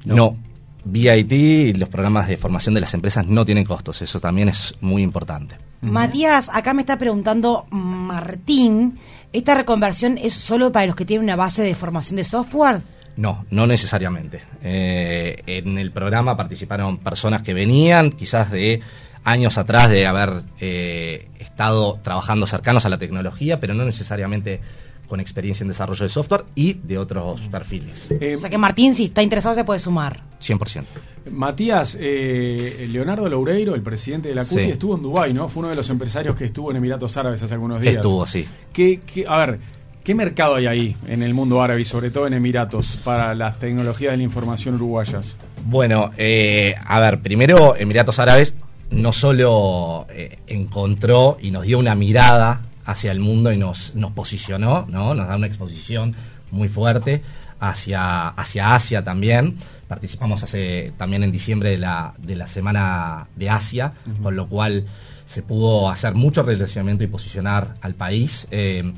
No. 0.05 0.37
VIT 0.83 1.31
y 1.31 1.73
los 1.73 1.89
programas 1.89 2.27
de 2.27 2.37
formación 2.37 2.73
de 2.75 2.81
las 2.81 2.93
empresas 2.93 3.25
no 3.27 3.43
tienen 3.45 3.65
costos, 3.65 4.01
eso 4.01 4.19
también 4.19 4.49
es 4.49 4.73
muy 4.81 5.03
importante. 5.03 5.57
Matías, 5.81 6.49
acá 6.53 6.73
me 6.73 6.81
está 6.81 6.97
preguntando 6.97 7.65
Martín, 7.71 8.97
¿esta 9.33 9.53
reconversión 9.55 10.17
es 10.17 10.33
solo 10.33 10.71
para 10.71 10.85
los 10.87 10.95
que 10.95 11.05
tienen 11.05 11.25
una 11.25 11.35
base 11.35 11.63
de 11.63 11.75
formación 11.75 12.15
de 12.17 12.23
software? 12.23 12.81
No, 13.17 13.45
no 13.49 13.67
necesariamente. 13.67 14.41
Eh, 14.63 15.41
en 15.47 15.77
el 15.77 15.91
programa 15.91 16.37
participaron 16.37 16.97
personas 16.97 17.41
que 17.41 17.53
venían 17.53 18.11
quizás 18.11 18.51
de 18.51 18.79
años 19.27 19.57
atrás 19.57 19.89
de 19.89 20.05
haber 20.07 20.43
eh, 20.59 21.27
estado 21.39 21.99
trabajando 22.01 22.47
cercanos 22.47 22.85
a 22.85 22.89
la 22.89 22.97
tecnología, 22.97 23.59
pero 23.59 23.73
no 23.73 23.83
necesariamente 23.85 24.61
con 25.07 25.19
experiencia 25.21 25.63
en 25.63 25.69
desarrollo 25.69 26.03
de 26.03 26.09
software 26.09 26.43
y 26.53 26.73
de 26.73 26.97
otros 26.97 27.39
perfiles. 27.49 28.07
Eh, 28.09 28.35
O 28.35 28.37
sea 28.37 28.49
que 28.49 28.57
Martín, 28.57 28.93
si 28.93 29.05
está 29.05 29.23
interesado, 29.23 29.55
se 29.55 29.63
puede 29.63 29.79
sumar. 29.79 30.21
100%. 30.41 30.83
Matías, 31.31 31.97
eh, 31.99 32.85
Leonardo 32.89 33.27
Loureiro, 33.29 33.73
el 33.75 33.81
presidente 33.81 34.29
de 34.29 34.35
la 34.35 34.43
CUTI, 34.43 34.63
Sí. 34.65 34.71
estuvo 34.71 34.95
en 34.95 35.01
Dubái, 35.03 35.33
¿no? 35.33 35.47
Fue 35.47 35.61
uno 35.61 35.69
de 35.69 35.75
los 35.75 35.89
empresarios 35.89 36.35
que 36.35 36.45
estuvo 36.45 36.71
en 36.71 36.77
Emiratos 36.77 37.15
Árabes 37.17 37.41
hace 37.41 37.53
algunos 37.53 37.79
días. 37.81 37.95
Estuvo, 37.95 38.25
sí. 38.25 38.45
¿Qué, 38.73 38.99
qué- 39.05 39.25
a 39.27 39.37
ver, 39.45 39.59
¿qué 40.03 40.13
mercado 40.13 40.55
hay 40.55 40.67
ahí 40.67 40.95
en 41.07 41.23
el 41.23 41.33
mundo 41.33 41.61
árabe 41.61 41.81
y 41.81 41.85
sobre 41.85 42.11
todo 42.11 42.27
en 42.27 42.33
Emiratos 42.33 42.97
para 43.03 43.33
las 43.33 43.59
tecnologías 43.59 44.11
de 44.11 44.17
la 44.17 44.23
información 44.23 44.75
uruguayas? 44.75 45.37
Bueno, 45.63 46.11
eh, 46.17 46.75
a 46.85 46.99
ver, 46.99 47.19
primero 47.21 47.75
Emiratos 47.77 48.19
Árabes 48.19 48.55
no 48.89 49.11
solo 49.11 50.07
eh, 50.09 50.39
encontró 50.47 51.37
y 51.41 51.51
nos 51.51 51.63
dio 51.63 51.79
una 51.79 51.95
mirada 51.95 52.61
hacia 52.85 53.11
el 53.11 53.19
mundo 53.19 53.51
y 53.51 53.57
nos, 53.57 53.95
nos 53.95 54.11
posicionó, 54.11 54.85
¿no? 54.89 55.13
Nos 55.13 55.27
da 55.27 55.35
una 55.35 55.47
exposición 55.47 56.15
muy 56.51 56.69
fuerte 56.69 57.21
hacia, 57.59 58.29
hacia 58.29 58.75
Asia 58.75 59.03
también. 59.03 59.57
Participamos 59.87 60.43
hace 60.43 60.93
también 60.97 61.23
en 61.23 61.31
diciembre 61.31 61.69
de 61.69 61.77
la, 61.77 62.13
de 62.17 62.35
la 62.35 62.47
Semana 62.47 63.27
de 63.35 63.49
Asia, 63.49 63.93
con 64.21 64.35
lo 64.35 64.47
cual 64.47 64.85
se 65.25 65.41
pudo 65.41 65.89
hacer 65.89 66.13
mucho 66.15 66.43
relacionamiento 66.43 67.03
y 67.03 67.07
posicionar 67.07 67.75
al 67.81 67.93
país. 67.93 68.47
Eh, 68.51 68.93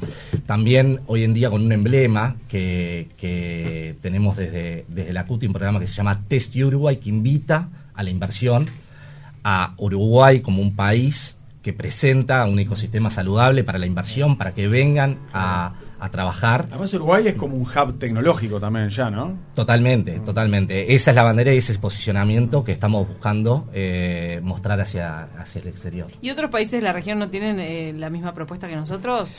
también 0.45 1.01
hoy 1.07 1.23
en 1.23 1.33
día 1.33 1.49
con 1.49 1.63
un 1.63 1.71
emblema 1.71 2.35
que, 2.47 3.09
que 3.17 3.95
tenemos 4.01 4.37
desde, 4.37 4.85
desde 4.87 5.13
la 5.13 5.25
CUTI, 5.25 5.47
un 5.47 5.53
programa 5.53 5.79
que 5.79 5.87
se 5.87 5.95
llama 5.95 6.21
Test 6.27 6.55
Uruguay, 6.55 6.97
que 6.97 7.09
invita 7.09 7.69
a 7.95 8.03
la 8.03 8.11
inversión 8.11 8.69
a 9.49 9.73
Uruguay 9.77 10.41
como 10.41 10.61
un 10.61 10.75
país 10.75 11.37
que 11.63 11.73
presenta 11.73 12.45
un 12.45 12.59
ecosistema 12.59 13.09
saludable 13.09 13.63
para 13.63 13.79
la 13.79 13.85
inversión, 13.85 14.37
para 14.37 14.53
que 14.53 14.67
vengan 14.67 15.17
a, 15.33 15.73
a 15.99 16.09
trabajar. 16.09 16.67
Además 16.69 16.93
Uruguay 16.93 17.27
es 17.27 17.35
como 17.35 17.55
un 17.55 17.63
hub 17.63 17.99
tecnológico 17.99 18.59
también 18.59 18.89
ya, 18.89 19.09
¿no? 19.09 19.37
Totalmente, 19.55 20.19
totalmente. 20.19 20.95
Esa 20.95 21.11
es 21.11 21.15
la 21.15 21.23
bandera 21.23 21.53
y 21.53 21.57
ese 21.57 21.71
es 21.71 21.77
el 21.77 21.81
posicionamiento 21.81 22.63
que 22.63 22.71
estamos 22.71 23.07
buscando 23.07 23.67
eh, 23.73 24.39
mostrar 24.43 24.79
hacia, 24.79 25.23
hacia 25.37 25.61
el 25.61 25.67
exterior. 25.67 26.07
¿Y 26.21 26.29
otros 26.29 26.49
países 26.51 26.73
de 26.73 26.81
la 26.81 26.93
región 26.93 27.19
no 27.19 27.29
tienen 27.29 27.59
eh, 27.59 27.91
la 27.93 28.09
misma 28.09 28.33
propuesta 28.33 28.67
que 28.67 28.75
nosotros? 28.75 29.35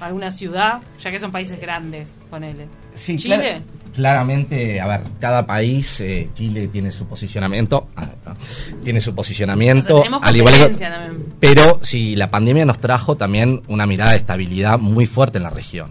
¿Alguna 0.00 0.30
ciudad? 0.30 0.80
Ya 1.02 1.10
que 1.10 1.18
son 1.18 1.30
países 1.30 1.60
grandes, 1.60 2.14
ponele. 2.30 2.68
Sí, 2.94 3.16
¿Chile? 3.16 3.62
Claramente, 3.94 4.80
a 4.80 4.86
ver, 4.86 5.00
cada 5.20 5.46
país, 5.46 6.00
eh, 6.00 6.28
Chile 6.34 6.68
tiene 6.68 6.92
su 6.92 7.06
posicionamiento, 7.06 7.88
tiene 8.82 9.00
su 9.00 9.10
O 9.10 9.12
sea, 9.12 9.16
posicionamiento, 9.16 9.98
tenemos 9.98 10.22
al 10.22 10.36
igual 10.36 10.54
que- 10.54 10.60
pero 11.38 11.80
sí, 11.82 12.16
la 12.16 12.30
pandemia 12.30 12.64
nos 12.64 12.78
trajo 12.78 13.16
también 13.16 13.62
una 13.68 13.86
mirada 13.86 14.12
de 14.12 14.18
estabilidad 14.18 14.78
muy 14.78 15.06
fuerte 15.06 15.38
en 15.38 15.44
la 15.44 15.50
región, 15.50 15.90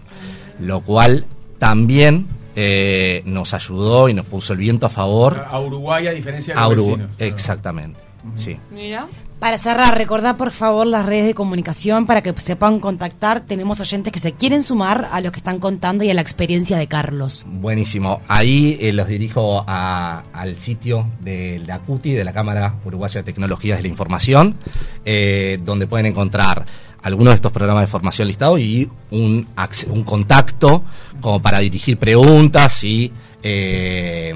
lo 0.60 0.80
cual 0.82 1.24
también 1.58 2.26
eh, 2.56 3.22
nos 3.26 3.54
ayudó 3.54 4.08
y 4.08 4.14
nos 4.14 4.26
puso 4.26 4.52
el 4.54 4.58
viento 4.58 4.84
a 4.84 4.88
favor 4.88 5.46
A 5.48 5.60
Uruguay 5.60 6.08
a 6.08 6.10
diferencia 6.10 6.52
de 6.54 6.60
los. 6.60 6.76
Exactamente, 7.18 8.00
sí. 8.34 8.56
Mira. 8.72 9.06
Para 9.40 9.56
cerrar, 9.56 9.96
recordá 9.96 10.36
por 10.36 10.50
favor 10.50 10.86
las 10.86 11.06
redes 11.06 11.24
de 11.24 11.32
comunicación 11.32 12.04
para 12.04 12.22
que 12.22 12.34
se 12.38 12.56
puedan 12.56 12.78
contactar. 12.78 13.40
Tenemos 13.40 13.80
oyentes 13.80 14.12
que 14.12 14.18
se 14.18 14.32
quieren 14.32 14.62
sumar 14.62 15.08
a 15.10 15.22
lo 15.22 15.32
que 15.32 15.38
están 15.38 15.58
contando 15.58 16.04
y 16.04 16.10
a 16.10 16.14
la 16.14 16.20
experiencia 16.20 16.76
de 16.76 16.86
Carlos. 16.86 17.44
Buenísimo. 17.46 18.20
Ahí 18.28 18.76
eh, 18.82 18.92
los 18.92 19.08
dirijo 19.08 19.64
al 19.66 20.58
sitio 20.58 21.06
de 21.20 21.62
la 21.66 21.78
CUTI, 21.78 22.12
de 22.12 22.22
la 22.22 22.34
Cámara 22.34 22.74
Uruguaya 22.84 23.22
de 23.22 23.24
Tecnologías 23.24 23.78
de 23.78 23.82
la 23.84 23.88
Información, 23.88 24.58
eh, 25.06 25.58
donde 25.64 25.86
pueden 25.86 26.04
encontrar 26.04 26.66
algunos 27.02 27.32
de 27.32 27.36
estos 27.36 27.50
programas 27.50 27.84
de 27.84 27.86
formación 27.86 28.28
listados 28.28 28.60
y 28.60 28.90
un, 29.10 29.48
un 29.88 30.04
contacto 30.04 30.84
como 31.22 31.40
para 31.40 31.60
dirigir 31.60 31.96
preguntas 31.96 32.84
y, 32.84 33.10
eh, 33.42 34.34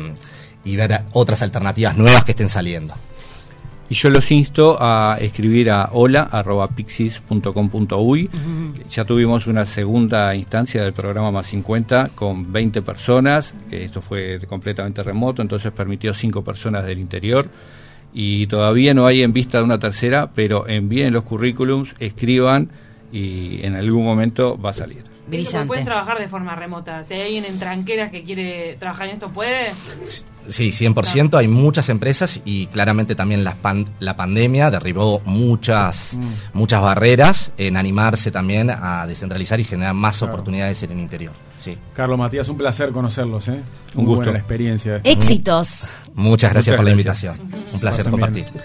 y 0.65 0.77
ver 0.77 1.03
otras 1.13 1.43
alternativas 1.43 1.95
nuevas 1.95 2.25
que 2.25 2.31
estén 2.31 2.49
saliendo. 2.49 2.95
Y 3.91 3.95
yo 3.95 4.09
los 4.09 4.31
insto 4.31 4.79
a 4.81 5.19
escribir 5.21 5.71
a 5.71 5.91
hola.pixis.com.uy. 5.93 8.31
Ya 8.89 9.05
tuvimos 9.05 9.47
una 9.47 9.67
segunda 9.67 10.35
instancia 10.35 10.83
del 10.83 10.95
programa 10.95 11.31
Más 11.31 11.49
50 11.49 12.13
con 12.15 12.51
20 12.51 12.81
personas. 12.83 13.53
Esto 13.71 14.01
fue 14.01 14.41
completamente 14.49 15.03
remoto, 15.03 15.43
entonces 15.43 15.71
permitió 15.73 16.15
5 16.15 16.43
personas 16.43 16.87
del 16.87 16.99
interior. 16.99 17.51
y 18.15 18.47
todavía 18.47 18.95
no 18.95 19.07
hay 19.07 19.23
en 19.23 19.33
vista 19.33 19.59
de 19.59 19.65
una 19.65 19.81
tercera, 19.81 20.31
pero 20.33 20.69
envíen 20.69 21.13
los 21.13 21.25
currículums, 21.25 21.97
escriban 21.99 22.71
y 23.13 23.67
en 23.67 23.75
algún 23.75 24.05
momento 24.05 24.57
va 24.59 24.71
a 24.71 24.75
salir. 24.75 25.14
Brillante. 25.27 25.67
Pueden 25.67 25.85
trabajar 25.85 26.19
de 26.19 26.29
forma 26.29 26.55
remota. 26.55 27.03
Si 27.05 27.15
hay 27.15 27.23
alguien 27.23 27.45
en 27.47 27.59
tranqueras 27.59 28.11
que 28.11 28.23
quiere 28.23 28.77
trabajar 28.79 29.07
en 29.09 29.15
esto, 29.15 29.29
¿puede? 29.31 29.73
Sí, 30.49 30.71
100%. 30.73 31.39
Hay 31.39 31.49
muchas 31.49 31.89
empresas 31.89 32.41
y 32.45 32.67
claramente 32.67 33.15
también 33.15 33.45
las 33.45 33.55
pan- 33.55 33.89
la 34.01 34.15
pandemia 34.17 34.71
derribó 34.71 35.21
muchas, 35.25 36.19
muchas 36.53 36.83
barreras 36.83 37.53
en 37.57 37.79
animarse 37.79 38.31
también 38.31 38.69
a 38.71 39.07
descentralizar 39.07 39.59
y 39.61 39.65
generar 39.65 39.95
más 39.95 40.19
Claro. 40.19 40.35
oportunidades 40.35 40.83
en 40.83 40.93
el 40.93 40.99
interior. 40.99 41.33
Sí. 41.57 41.79
Carlos 41.95 42.19
Matías, 42.19 42.47
un 42.51 42.59
placer 42.59 42.91
conocerlos, 42.91 43.49
¿eh? 43.49 43.53
Un 43.53 43.61
Muy 43.95 44.05
gusto. 44.05 44.17
buena 44.17 44.33
la 44.33 44.39
experiencia. 44.41 45.01
Éxitos. 45.03 45.97
Muchas 46.15 46.53
gracias 46.53 46.73
Muchas 46.75 46.77
por 46.77 46.85
la 46.85 46.91
invitación. 46.91 47.41
Un 47.73 47.81
placer 47.81 48.05
Pasen 48.05 48.17
bien. 48.35 48.45
compartir. 48.45 48.65